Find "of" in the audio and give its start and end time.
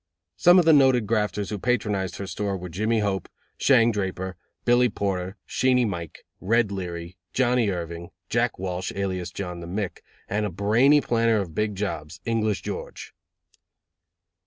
0.57-0.65, 11.39-11.53